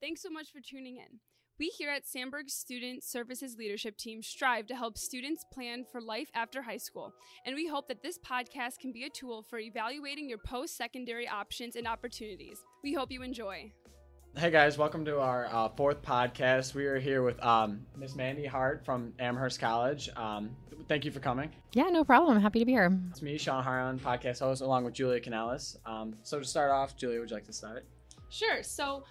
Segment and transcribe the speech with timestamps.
[0.00, 1.18] Thanks so much for tuning in.
[1.58, 6.30] We here at Sandburg Student Services Leadership Team strive to help students plan for life
[6.34, 7.12] after high school,
[7.44, 11.26] and we hope that this podcast can be a tool for evaluating your post secondary
[11.26, 12.60] options and opportunities.
[12.84, 13.72] We hope you enjoy.
[14.36, 16.74] Hey guys, welcome to our uh, fourth podcast.
[16.76, 20.08] We are here with um, Miss Mandy Hart from Amherst College.
[20.14, 20.50] Um,
[20.86, 21.50] thank you for coming.
[21.72, 22.36] Yeah, no problem.
[22.36, 22.96] I'm happy to be here.
[23.10, 25.76] It's me, Sean Haran, podcast host, along with Julia Canales.
[25.84, 27.84] Um, so to start off, Julia, would you like to start?
[28.30, 28.62] Sure.
[28.62, 29.04] So,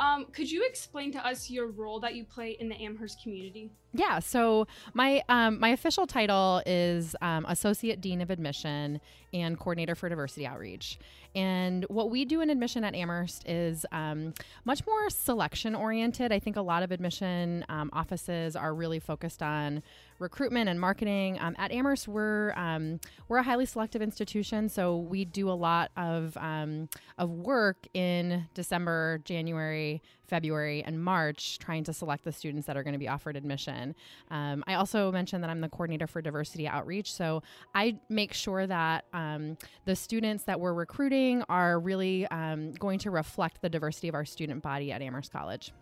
[0.00, 3.70] um, could you explain to us your role that you play in the Amherst community?
[3.92, 9.00] Yeah, so my um, my official title is um, Associate Dean of Admission
[9.32, 10.98] and Coordinator for Diversity Outreach.
[11.36, 14.34] And what we do in admission at Amherst is um,
[14.64, 16.32] much more selection oriented.
[16.32, 19.82] I think a lot of admission um, offices are really focused on
[20.18, 21.38] recruitment and marketing.
[21.40, 25.90] Um, at Amherst, we're um, we're a highly selective institution, so we do a lot
[25.96, 32.66] of um, of work in December, January, February, and March, trying to select the students
[32.66, 33.94] that are going to be offered admission.
[34.30, 37.42] Um, I also mentioned that I'm the coordinator for diversity outreach, so
[37.74, 43.10] I make sure that um, the students that we're recruiting are really um, going to
[43.10, 45.72] reflect the diversity of our student body at Amherst College.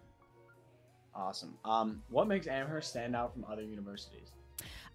[1.14, 1.56] Awesome.
[1.64, 4.30] Um, what makes Amherst stand out from other universities?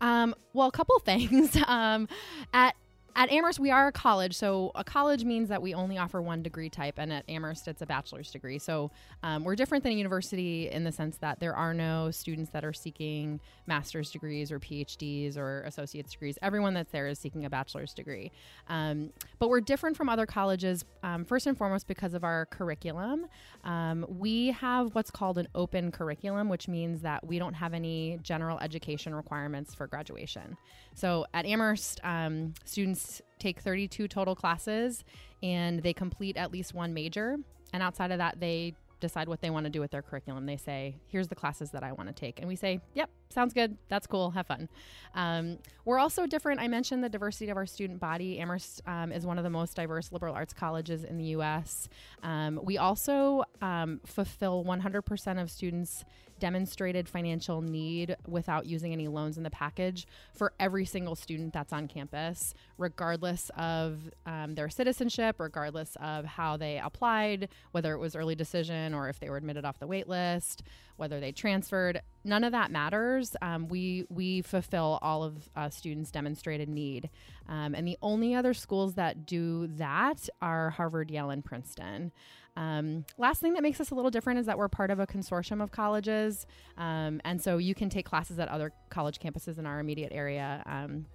[0.02, 1.58] Um, well, a couple things.
[1.68, 2.08] Um,
[2.54, 2.76] at
[3.16, 4.36] at Amherst, we are a college.
[4.36, 7.82] So a college means that we only offer one degree type, and at Amherst, it's
[7.82, 8.60] a bachelor's degree.
[8.60, 8.92] So
[9.24, 12.64] um, we're different than a university in the sense that there are no students that
[12.64, 16.38] are seeking master's degrees or PhDs or associate's degrees.
[16.42, 18.32] Everyone that's there is seeking a bachelor's degree.
[18.68, 23.28] Um, but we're different from other colleges, um, first and foremost, because of our curriculum.
[23.64, 28.20] Um, we have what's called an open curriculum, which means that we don't have any
[28.22, 30.58] general education requirements for graduation.
[30.94, 32.54] So at Amherst, um,
[32.98, 35.04] students take 32 total classes
[35.44, 37.38] and they complete at least one major.
[37.74, 40.46] And outside of that, they decide what they want to do with their curriculum.
[40.46, 42.40] They say, here's the classes that I want to take.
[42.40, 43.78] And we say, yep, sounds good.
[43.90, 44.32] That's cool.
[44.32, 44.70] Have fun.
[45.14, 46.60] Um, we're also different.
[46.60, 48.40] I mentioned the diversity of our student body.
[48.40, 51.90] Amherst um, is one of the most diverse liberal arts colleges in the U.S.
[52.24, 56.04] Um, we also um, fulfill 100% of students'
[56.40, 61.74] demonstrated financial need without using any loans in the package for every single student that's
[61.74, 68.16] on campus, regardless of um, their citizenship, regardless of how they applied, whether it was
[68.16, 70.64] early decision or if they were admitted off the wait list,
[70.98, 72.02] whether they transferred.
[72.28, 73.38] None of that matters.
[73.42, 77.10] Um, we we fulfill all of uh, students' demonstrated need,
[77.48, 82.12] um, and the only other schools that do that are Harvard, Yale, and Princeton.
[82.58, 85.08] Um, last thing that makes us a little different is that we're part of a
[85.08, 86.46] consortium of colleges.
[86.78, 90.64] Um, and so you can take classes at other college campuses in our immediate area.
[90.66, 91.06] Um,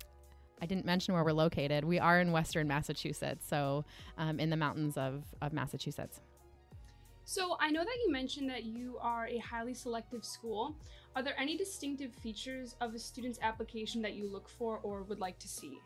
[0.63, 1.85] I didn't mention where we're located.
[1.85, 3.85] We are in Western Massachusetts, so
[4.17, 6.21] um, in the mountains of, of Massachusetts.
[7.25, 10.77] So, I know that you mentioned that you are a highly selective school.
[11.15, 15.21] Are there any distinctive features of a student's application that you look for or would
[15.21, 15.79] like to see?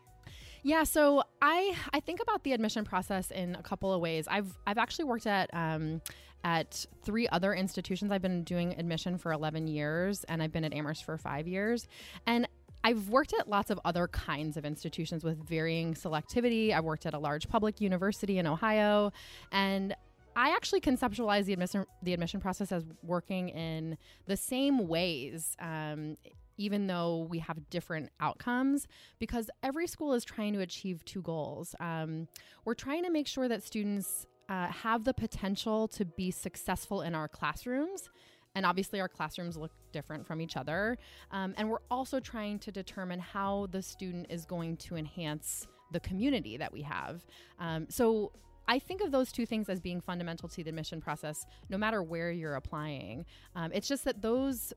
[0.63, 4.27] Yeah, so I I think about the admission process in a couple of ways.
[4.27, 6.01] I've I've actually worked at um,
[6.43, 8.11] at three other institutions.
[8.11, 11.87] I've been doing admission for 11 years, and I've been at Amherst for five years.
[12.25, 12.47] And
[12.83, 16.73] I've worked at lots of other kinds of institutions with varying selectivity.
[16.73, 19.11] I've worked at a large public university in Ohio,
[19.51, 19.95] and
[20.37, 25.57] I actually conceptualize the admission the admission process as working in the same ways.
[25.59, 26.15] Um,
[26.59, 28.87] even though we have different outcomes,
[29.19, 31.75] because every school is trying to achieve two goals.
[31.79, 32.27] Um,
[32.65, 37.13] we're trying to make sure that students uh, have the potential to be successful in
[37.13, 38.09] our classrooms.
[38.55, 40.97] And obviously, our classrooms look different from each other.
[41.29, 45.99] Um, and we're also trying to determine how the student is going to enhance the
[45.99, 47.23] community that we have.
[47.59, 48.31] Um, so,
[48.67, 52.03] I think of those two things as being fundamental to the admission process, no matter
[52.03, 53.25] where you're applying.
[53.55, 54.73] Um, it's just that those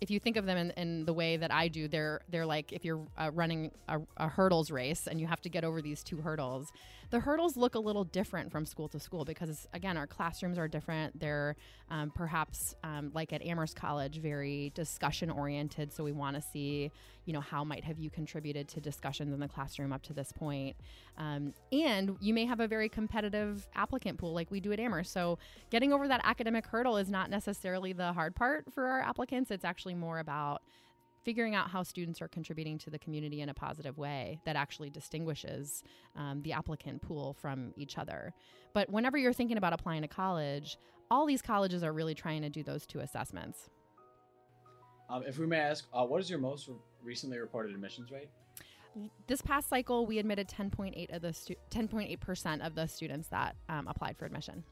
[0.00, 2.72] if you think of them in, in, the way that I do, they're they're like
[2.72, 6.02] if you're uh, running a, a, hurdles race and you have to get over these
[6.02, 6.72] two hurdles.
[7.10, 10.66] The hurdles look a little different from school to school because again, our classrooms are
[10.66, 11.18] different.
[11.18, 11.54] They're
[11.88, 15.92] um, perhaps um, like at Amherst College, very discussion oriented.
[15.92, 16.90] So we want to see,
[17.24, 20.32] you know, how might have you contributed to discussions in the classroom up to this
[20.32, 20.76] point.
[21.16, 25.12] Um, and you may have a very competitive applicant pool like we do at Amherst.
[25.12, 25.38] So
[25.70, 29.52] getting over that academic hurdle is not necessarily the hard part for our applicants.
[29.52, 30.62] It's actually more about
[31.26, 34.88] figuring out how students are contributing to the community in a positive way that actually
[34.88, 35.82] distinguishes
[36.14, 38.32] um, the applicant pool from each other.
[38.72, 40.78] But whenever you're thinking about applying to college,
[41.10, 43.70] all these colleges are really trying to do those two assessments.
[45.10, 46.70] Um, if we may ask, uh, what is your most
[47.02, 48.28] recently reported admissions rate?
[49.26, 51.28] This past cycle, we admitted 10.8 of the
[51.70, 54.64] 10.8 percent of the students that um, applied for admission.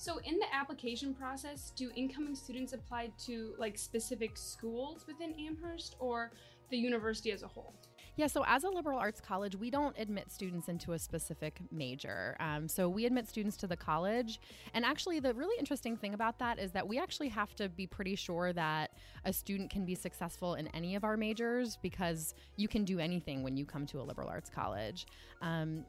[0.00, 5.96] So, in the application process, do incoming students apply to like specific schools within Amherst
[5.98, 6.32] or
[6.70, 7.74] the university as a whole?
[8.16, 12.34] Yeah, so as a liberal arts college, we don't admit students into a specific major.
[12.40, 14.40] Um, so we admit students to the college.
[14.72, 17.86] And actually, the really interesting thing about that is that we actually have to be
[17.86, 18.92] pretty sure that
[19.26, 23.42] a student can be successful in any of our majors because you can do anything
[23.42, 25.04] when you come to a liberal arts college.
[25.42, 25.84] Um,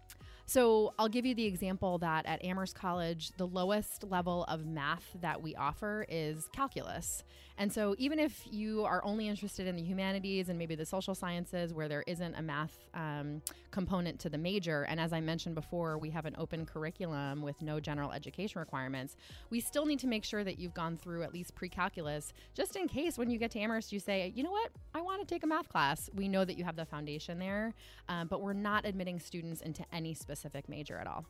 [0.51, 5.15] so I'll give you the example that at Amherst College, the lowest level of math
[5.21, 7.23] that we offer is calculus.
[7.57, 11.15] And so even if you are only interested in the humanities and maybe the social
[11.15, 15.55] sciences where there isn't a math um, component to the major, and as I mentioned
[15.55, 19.15] before, we have an open curriculum with no general education requirements,
[19.51, 22.75] we still need to make sure that you've gone through at least pre calculus just
[22.75, 25.33] in case when you get to Amherst you say, you know what, I want to
[25.33, 26.09] take a math class.
[26.13, 27.73] We know that you have the foundation there,
[28.09, 31.25] um, but we're not admitting students into any specific major at all.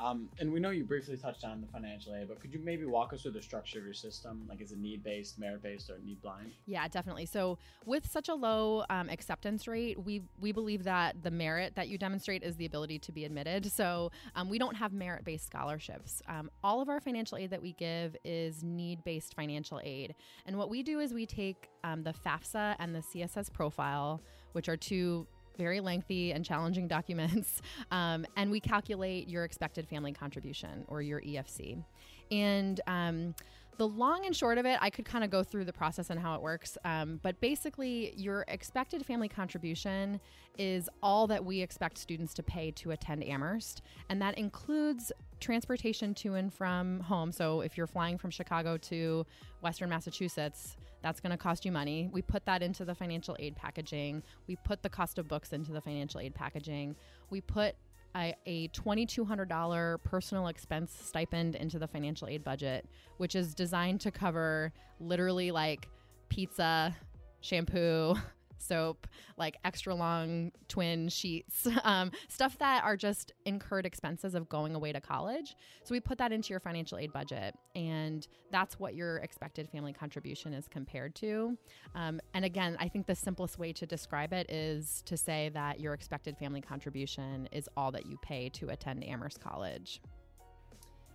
[0.00, 2.86] Um, and we know you briefly touched on the financial aid, but could you maybe
[2.86, 4.46] walk us through the structure of your system?
[4.48, 6.52] Like, is it need based, merit based, or need blind?
[6.64, 7.26] Yeah, definitely.
[7.26, 11.88] So, with such a low um, acceptance rate, we we believe that the merit that
[11.88, 13.70] you demonstrate is the ability to be admitted.
[13.70, 16.22] So, um, we don't have merit based scholarships.
[16.28, 20.14] Um, all of our financial aid that we give is need based financial aid,
[20.46, 24.22] and what we do is we take um, the FAFSA and the CSS profile,
[24.52, 25.26] which are two
[25.60, 27.60] very lengthy and challenging documents,
[27.90, 31.84] um, and we calculate your expected family contribution or your EFC.
[32.30, 33.34] And um,
[33.80, 36.20] the long and short of it, I could kind of go through the process and
[36.20, 36.76] how it works.
[36.84, 40.20] Um, but basically, your expected family contribution
[40.58, 43.80] is all that we expect students to pay to attend Amherst.
[44.10, 47.32] And that includes transportation to and from home.
[47.32, 49.24] So if you're flying from Chicago to
[49.62, 52.10] Western Massachusetts, that's going to cost you money.
[52.12, 54.22] We put that into the financial aid packaging.
[54.46, 56.96] We put the cost of books into the financial aid packaging.
[57.30, 57.76] We put
[58.16, 62.86] a, a $2,200 personal expense stipend into the financial aid budget,
[63.18, 65.88] which is designed to cover literally like
[66.28, 66.94] pizza,
[67.40, 68.14] shampoo,
[68.60, 74.74] soap, like extra long twin sheets, um, stuff that are just incurred expenses of going
[74.74, 75.56] away to college.
[75.84, 79.92] So we put that into your financial aid budget, and that's what your expected family
[79.92, 81.56] contribution is compared to.
[81.94, 85.80] Um, and again, I think the simplest way to describe it is to say that
[85.80, 90.00] your expected family contribution is all that you pay to attend Amherst College.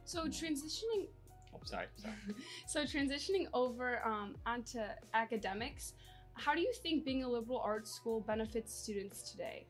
[0.06, 1.08] So transitioning
[1.56, 2.16] Oh, sorry, sorry.
[2.68, 4.80] so transitioning over um, onto
[5.14, 5.94] academics,
[6.36, 9.66] how do you think being a liberal arts school benefits students today?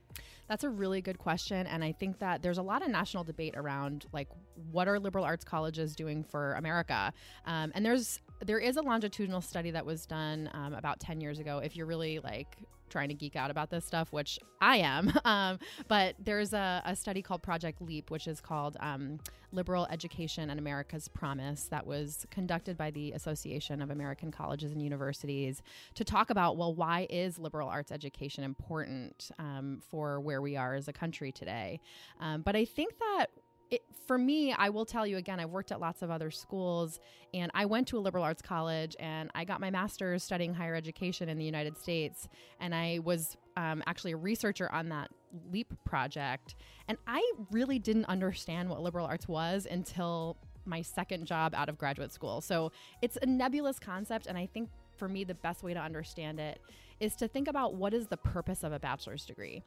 [0.47, 1.65] That's a really good question.
[1.67, 4.27] And I think that there's a lot of national debate around like
[4.71, 7.13] what are liberal arts colleges doing for America?
[7.45, 11.39] Um, and there's there is a longitudinal study that was done um, about 10 years
[11.39, 11.59] ago.
[11.59, 12.57] If you're really like
[12.95, 15.11] trying to geek out about this stuff, which I am.
[15.25, 15.57] Um,
[15.87, 19.19] but there's a, a, study called Project LEAP, which is called um,
[19.51, 24.83] Liberal Education and America's Promise, that was conducted by the Association of American Colleges and
[24.83, 25.63] Universities
[25.95, 30.75] to talk about, well, why is liberal arts education important um, for where we are
[30.75, 31.79] as a country today?
[32.19, 33.27] Um, but I think that
[33.71, 36.99] it, for me, I will tell you again, I've worked at lots of other schools
[37.33, 40.75] and I went to a liberal arts college and I got my master's studying higher
[40.75, 42.27] education in the United States.
[42.59, 45.09] And I was um, actually a researcher on that
[45.51, 46.55] LEAP project.
[46.87, 51.77] And I really didn't understand what liberal arts was until my second job out of
[51.77, 52.41] graduate school.
[52.41, 52.71] So
[53.01, 54.27] it's a nebulous concept.
[54.27, 56.59] And I think for me, the best way to understand it
[56.99, 59.63] is to think about what is the purpose of a bachelor's degree.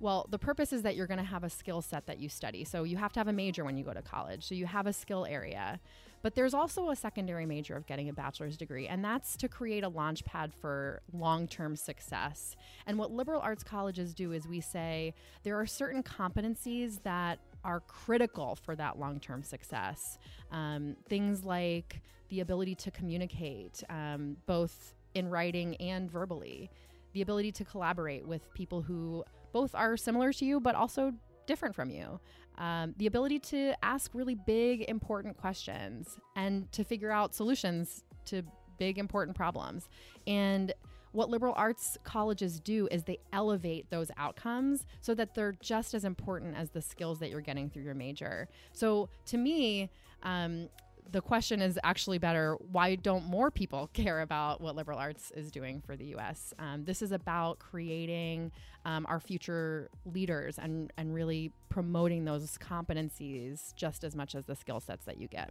[0.00, 2.64] Well, the purpose is that you're going to have a skill set that you study.
[2.64, 4.46] So you have to have a major when you go to college.
[4.46, 5.80] So you have a skill area.
[6.22, 9.84] But there's also a secondary major of getting a bachelor's degree, and that's to create
[9.84, 12.56] a launch pad for long term success.
[12.86, 15.14] And what liberal arts colleges do is we say
[15.44, 20.18] there are certain competencies that are critical for that long term success.
[20.50, 22.00] Um, things like
[22.30, 26.68] the ability to communicate, um, both in writing and verbally,
[27.12, 31.12] the ability to collaborate with people who both are similar to you, but also
[31.46, 32.20] different from you.
[32.58, 38.42] Um, the ability to ask really big, important questions and to figure out solutions to
[38.78, 39.88] big, important problems.
[40.26, 40.72] And
[41.12, 46.04] what liberal arts colleges do is they elevate those outcomes so that they're just as
[46.04, 48.48] important as the skills that you're getting through your major.
[48.72, 49.90] So to me,
[50.22, 50.68] um,
[51.10, 55.50] the question is actually better why don't more people care about what liberal arts is
[55.50, 56.52] doing for the US?
[56.58, 58.52] Um, this is about creating
[58.84, 64.56] um, our future leaders and, and really promoting those competencies just as much as the
[64.56, 65.50] skill sets that you get.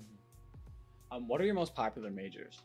[0.00, 1.16] Mm-hmm.
[1.16, 2.62] Um, what are your most popular majors?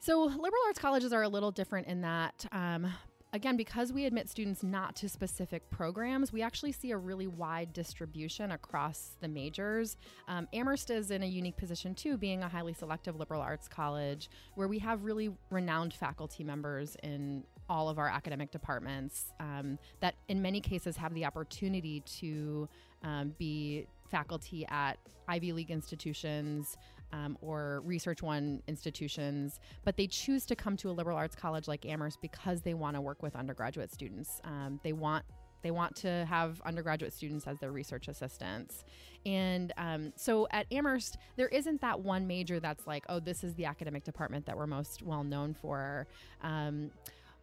[0.00, 2.92] So, liberal arts colleges are a little different in that um,
[3.34, 7.72] again, because we admit students not to specific programs, we actually see a really wide
[7.72, 9.96] distribution across the majors.
[10.28, 14.30] Um, Amherst is in a unique position too, being a highly selective liberal arts college
[14.54, 20.14] where we have really renowned faculty members in all of our academic departments um, that,
[20.28, 22.68] in many cases, have the opportunity to
[23.02, 26.76] um, be faculty at Ivy League institutions,
[27.14, 31.68] um, or Research One institutions, but they choose to come to a liberal arts college
[31.68, 34.40] like Amherst because they want to work with undergraduate students.
[34.44, 35.24] Um, they want
[35.62, 38.84] they want to have undergraduate students as their research assistants.
[39.24, 43.54] And um, so at Amherst, there isn't that one major that's like, oh, this is
[43.54, 46.06] the academic department that we're most well known for.
[46.42, 46.90] Um,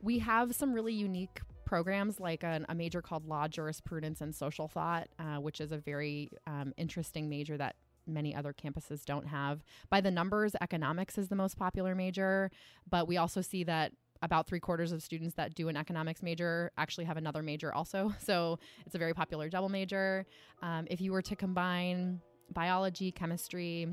[0.04, 4.68] we have some really unique programs like an, a major called Law, Jurisprudence, and Social
[4.68, 7.76] Thought, uh, which is a very um, interesting major that
[8.08, 9.64] many other campuses don't have.
[9.90, 12.52] By the numbers, economics is the most popular major,
[12.90, 16.72] but we also see that about three quarters of students that do an economics major
[16.78, 18.14] actually have another major also.
[18.22, 20.26] So it's a very popular double major.
[20.62, 22.22] Um, if you were to combine
[22.54, 23.88] biology, chemistry,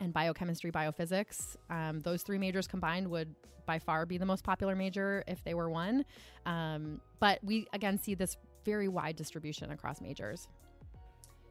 [0.00, 3.34] and biochemistry, biophysics, um, those three majors combined would
[3.66, 6.04] by far be the most popular major if they were one.
[6.46, 10.48] Um, but we again see this very wide distribution across majors.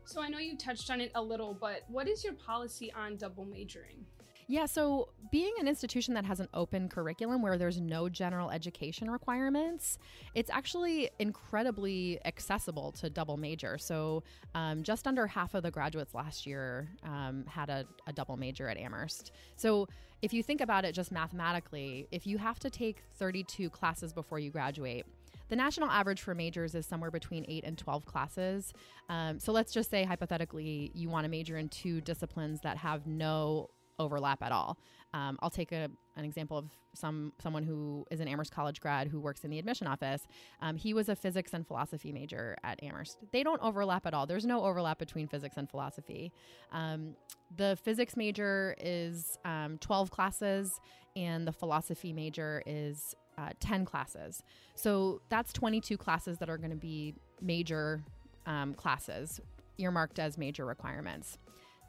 [0.08, 3.18] So I know you touched on it a little, but what is your policy on
[3.18, 4.06] double majoring?
[4.50, 9.12] Yeah, so being an institution that has an open curriculum where there's no general education
[9.12, 9.98] requirements,
[10.34, 13.78] it's actually incredibly accessible to double major.
[13.78, 14.24] So
[14.56, 18.70] um, just under half of the graduates last year um, had a, a double major
[18.70, 19.34] at Amherst.
[19.58, 19.90] So
[20.22, 24.40] if you think about it just mathematically, if you have to take 32 classes before
[24.40, 25.06] you graduate,
[25.50, 28.74] the national average for majors is somewhere between 8 and 12 classes.
[29.10, 33.08] Um, so let's just say, hypothetically, you want to major in two disciplines that have
[33.08, 34.78] no overlap at all.
[35.14, 39.08] Um, I'll take a, an example of some someone who is an Amherst College grad
[39.08, 40.28] who works in the admission office.
[40.62, 43.20] Um, he was a physics and philosophy major at Amherst.
[43.32, 44.26] They don't overlap at all.
[44.26, 46.32] There's no overlap between physics and philosophy.
[46.72, 47.16] Um,
[47.56, 50.80] the physics major is um, 12 classes,
[51.16, 54.44] and the philosophy major is uh, 10 classes.
[54.76, 58.04] So that's 22 classes that are going to be major
[58.46, 59.40] um, classes
[59.78, 61.38] earmarked as major requirements.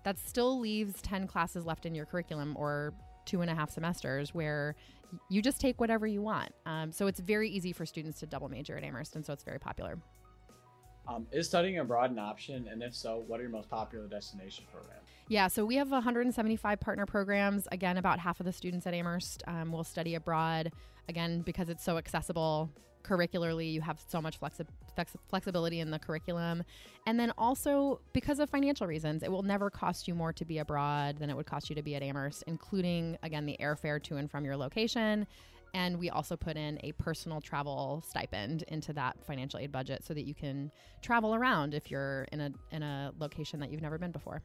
[0.04, 2.92] That still leaves 10 classes left in your curriculum or
[3.24, 4.74] two and a half semesters where
[5.28, 6.50] you just take whatever you want.
[6.66, 9.44] Um, so it's very easy for students to double major at Amherst, and so it's
[9.44, 9.98] very popular.
[11.08, 12.68] Um, is studying abroad an option?
[12.70, 15.06] And if so, what are your most popular destination programs?
[15.28, 17.66] Yeah, so we have 175 partner programs.
[17.72, 20.70] Again, about half of the students at Amherst um, will study abroad.
[21.08, 22.70] Again, because it's so accessible
[23.02, 26.62] curricularly, you have so much flexi- flex- flexibility in the curriculum.
[27.06, 30.58] And then also because of financial reasons, it will never cost you more to be
[30.58, 34.16] abroad than it would cost you to be at Amherst, including, again, the airfare to
[34.16, 35.26] and from your location
[35.74, 40.14] and we also put in a personal travel stipend into that financial aid budget so
[40.14, 40.70] that you can
[41.02, 44.42] travel around if you're in a in a location that you've never been before.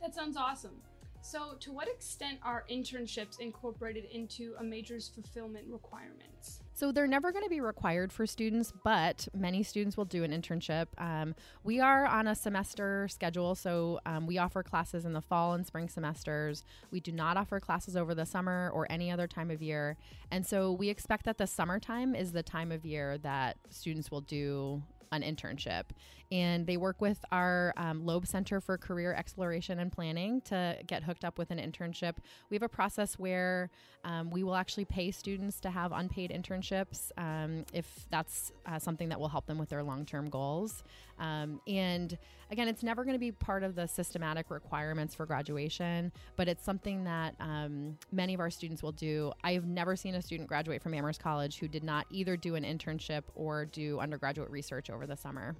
[0.00, 0.82] That sounds awesome.
[1.22, 6.62] So, to what extent are internships incorporated into a major's fulfillment requirements?
[6.72, 10.32] So, they're never going to be required for students, but many students will do an
[10.32, 10.86] internship.
[10.98, 15.52] Um, we are on a semester schedule, so um, we offer classes in the fall
[15.52, 16.64] and spring semesters.
[16.90, 19.96] We do not offer classes over the summer or any other time of year.
[20.30, 24.22] And so, we expect that the summertime is the time of year that students will
[24.22, 25.84] do an internship.
[26.32, 31.02] And they work with our um, Loeb Center for Career Exploration and Planning to get
[31.02, 32.16] hooked up with an internship.
[32.50, 33.70] We have a process where
[34.04, 39.08] um, we will actually pay students to have unpaid internships um, if that's uh, something
[39.08, 40.84] that will help them with their long term goals.
[41.20, 42.18] Um, and
[42.50, 46.64] again, it's never going to be part of the systematic requirements for graduation, but it's
[46.64, 49.32] something that um, many of our students will do.
[49.44, 52.56] I have never seen a student graduate from Amherst College who did not either do
[52.56, 55.54] an internship or do undergraduate research over the summer.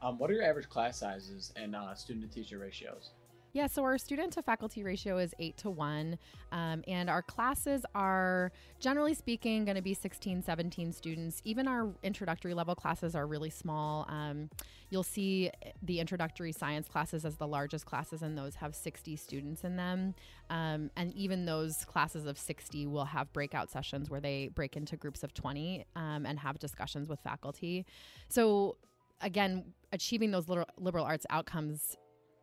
[0.00, 3.10] Um, what are your average class sizes and uh, student to teacher ratios?
[3.54, 6.18] Yeah, so our student to faculty ratio is eight to one.
[6.52, 11.42] Um, and our classes are, generally speaking, going to be 16, 17 students.
[11.44, 14.06] Even our introductory level classes are really small.
[14.08, 14.48] Um,
[14.88, 15.50] you'll see
[15.82, 20.14] the introductory science classes as the largest classes, and those have 60 students in them.
[20.48, 24.96] Um, and even those classes of 60 will have breakout sessions where they break into
[24.96, 27.84] groups of 20 um, and have discussions with faculty.
[28.28, 28.76] So,
[29.20, 31.98] again, achieving those liberal arts outcomes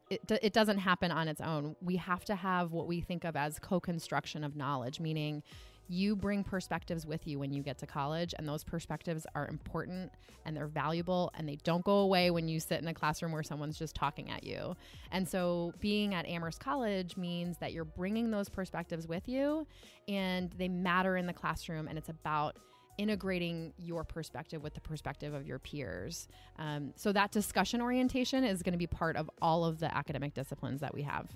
[0.10, 1.76] it, it doesn't happen on its own.
[1.82, 5.44] We have to have what we think of as co construction of knowledge, meaning
[5.92, 10.12] you bring perspectives with you when you get to college, and those perspectives are important
[10.46, 13.42] and they're valuable and they don't go away when you sit in a classroom where
[13.42, 14.76] someone's just talking at you.
[15.12, 19.66] And so, being at Amherst College means that you're bringing those perspectives with you
[20.08, 22.56] and they matter in the classroom, and it's about
[23.00, 26.28] integrating your perspective with the perspective of your peers.
[26.58, 30.34] Um, so that discussion orientation is going to be part of all of the academic
[30.34, 31.30] disciplines that we have.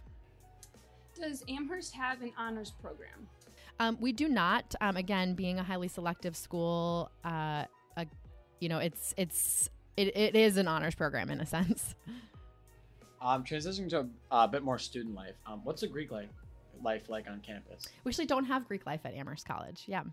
[1.15, 3.27] Does Amherst have an honors program?
[3.79, 4.75] Um, we do not.
[4.81, 7.63] Um, again, being a highly selective school, uh,
[7.95, 8.05] a,
[8.59, 11.95] you know, it's it's it, it is an honors program in a sense.
[13.21, 13.99] Um, transitioning to
[14.31, 15.35] a, a bit more student life.
[15.45, 16.29] Um, what's the Greek life
[16.83, 17.87] life like on campus?
[18.03, 19.83] We actually don't have Greek life at Amherst College.
[19.87, 20.03] Yeah.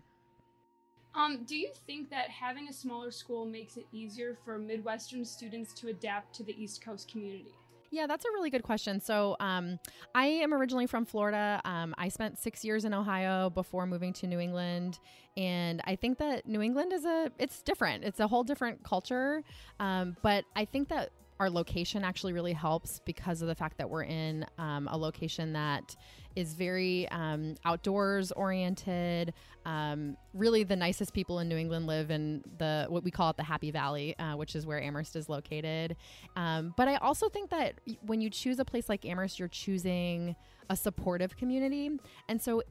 [1.13, 5.73] Um, do you think that having a smaller school makes it easier for Midwestern students
[5.73, 7.53] to adapt to the East Coast community?
[7.93, 9.01] Yeah, that's a really good question.
[9.01, 9.77] So, um,
[10.15, 11.61] I am originally from Florida.
[11.65, 14.99] Um, I spent six years in Ohio before moving to New England,
[15.35, 18.05] and I think that New England is a it's different.
[18.05, 19.43] It's a whole different culture,
[19.81, 23.89] um, but I think that our location actually really helps because of the fact that
[23.89, 25.95] we're in um, a location that
[26.35, 29.33] is very um, outdoors oriented.
[29.65, 33.37] Um, really, the nicest people in New England live in the what we call it
[33.37, 35.95] the Happy Valley, uh, which is where Amherst is located.
[36.35, 37.73] Um, but I also think that
[38.05, 40.35] when you choose a place like Amherst, you're choosing
[40.69, 41.89] a supportive community,
[42.29, 42.61] and so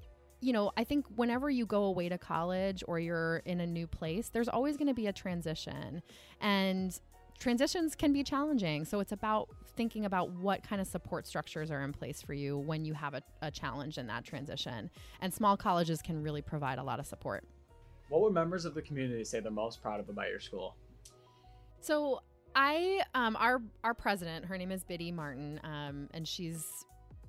[0.41, 3.87] you know, I think whenever you go away to college or you're in a new
[3.87, 6.03] place, there's always going to be a transition.
[6.41, 6.99] And
[7.41, 8.85] transitions can be challenging.
[8.85, 12.59] So it's about thinking about what kind of support structures are in place for you
[12.59, 14.91] when you have a, a challenge in that transition.
[15.21, 17.45] And small colleges can really provide a lot of support.
[18.11, 20.77] What would members of the community say they're most proud of about your school?
[21.81, 22.21] So
[22.55, 26.67] I, um, our our president, her name is Biddy Martin, um, and she's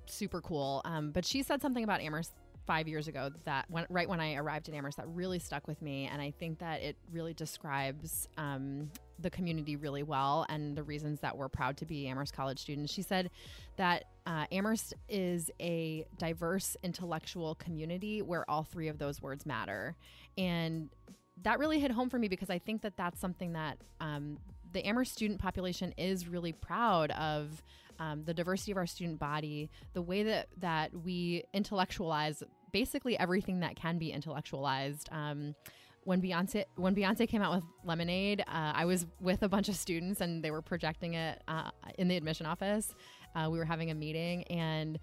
[0.07, 0.81] super cool.
[0.83, 2.33] Um, but she said something about Amherst
[2.65, 5.81] five years ago that when, right when I arrived at Amherst that really stuck with
[5.81, 8.89] me, and I think that it really describes um,
[9.21, 12.91] the community really well and the reasons that we're proud to be Amherst College students.
[12.91, 13.29] She said
[13.77, 19.95] that uh, Amherst is a diverse intellectual community where all three of those words matter,
[20.37, 20.89] and
[21.43, 24.37] that really hit home for me because I think that that's something that um,
[24.73, 27.63] the Amherst student population is really proud of
[27.99, 33.59] um, the diversity of our student body, the way that that we intellectualize basically everything
[33.59, 35.09] that can be intellectualized.
[35.11, 35.55] Um,
[36.03, 39.75] when Beyonce when Beyonce came out with Lemonade, uh, I was with a bunch of
[39.75, 42.93] students and they were projecting it uh, in the admission office.
[43.35, 44.99] Uh, we were having a meeting and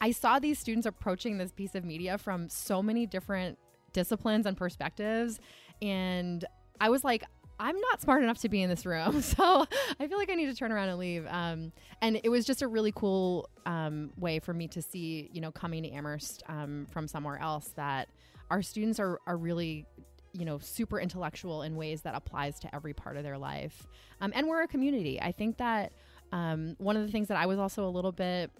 [0.00, 3.56] I saw these students approaching this piece of media from so many different
[3.92, 5.38] disciplines and perspectives,
[5.80, 6.44] and
[6.80, 7.22] I was like,
[7.60, 9.22] I'm not smart enough to be in this room.
[9.32, 9.64] So
[10.00, 11.24] I feel like I need to turn around and leave.
[11.28, 15.40] Um, and it was just a really cool um, way for me to see, you
[15.40, 18.08] know, coming to Amherst um, from somewhere else that
[18.50, 19.86] our students are, are really
[20.32, 23.86] you know super intellectual in ways that applies to every part of their life
[24.20, 25.92] um, and we're a community i think that
[26.32, 28.50] um, one of the things that i was also a little bit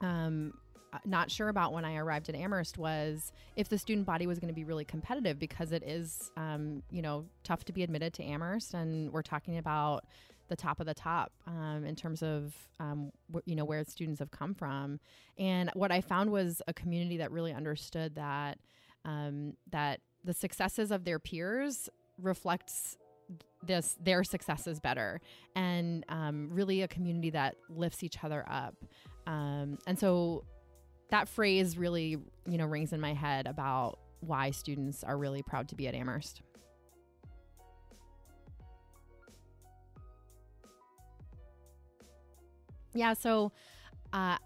[0.00, 0.52] um,
[0.94, 4.38] uh, not sure about when I arrived at Amherst was if the student body was
[4.38, 8.14] going to be really competitive because it is, um, you know, tough to be admitted
[8.14, 10.04] to Amherst, and we're talking about
[10.48, 14.20] the top of the top um, in terms of um, wh- you know where students
[14.20, 15.00] have come from.
[15.36, 18.58] And what I found was a community that really understood that
[19.04, 21.88] um, that the successes of their peers
[22.20, 22.96] reflects
[23.62, 25.20] this their successes better
[25.56, 28.74] and um, really a community that lifts each other up
[29.26, 30.44] um, and so
[31.10, 35.68] that phrase really, you know, rings in my head about why students are really proud
[35.68, 36.42] to be at Amherst.
[42.94, 43.52] Yeah, so
[44.12, 44.38] uh,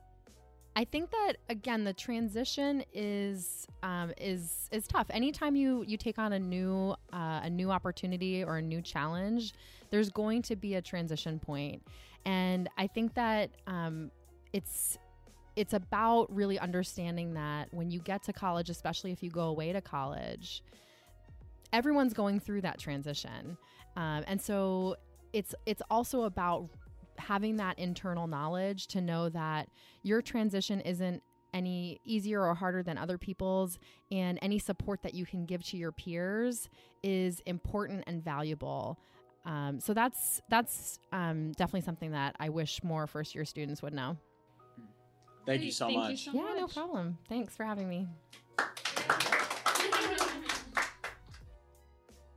[0.79, 5.09] I think that again, the transition is um, is is tough.
[5.11, 9.55] Anytime you you take on a new uh, a new opportunity or a new challenge,
[9.91, 11.83] there's going to be a transition point,
[12.25, 14.13] and I think that um,
[14.53, 14.99] it's
[15.57, 19.73] it's about really understanding that when you get to college, especially if you go away
[19.73, 20.63] to college,
[21.73, 23.59] everyone's going through that transition,
[23.97, 24.95] um, and so
[25.33, 26.69] it's it's also about
[27.19, 29.69] having that internal knowledge to know that
[30.03, 31.23] your transition isn't
[31.55, 33.79] any easier or harder than other people's
[34.11, 36.69] and any support that you can give to your peers
[37.03, 38.99] is important and valuable
[39.47, 43.95] um, so that's that's um, definitely something that i wish more first year students would
[43.95, 44.17] know
[45.49, 46.11] Thank you so Thank much.
[46.11, 46.57] You so yeah, much.
[46.61, 47.17] no problem.
[47.27, 48.07] Thanks for having me.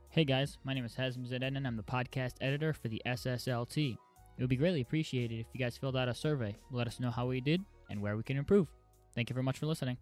[0.08, 3.98] Hey guys, my name is Hazm Zeden and I'm the podcast editor for the SSLT.
[4.36, 6.56] It would be greatly appreciated if you guys filled out a survey.
[6.70, 8.66] Let us know how we did and where we can improve.
[9.14, 9.98] Thank you very much for listening.